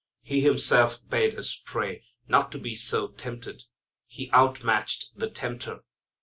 [0.21, 3.65] He Himself bade us pray not to be so tempted.
[4.07, 5.81] He out matched the tempter.